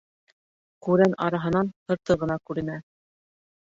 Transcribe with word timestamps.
Күрән 0.87 1.13
араһынан 1.27 1.71
һырты 1.91 2.17
ғына 2.25 2.39
күренә. 2.51 2.79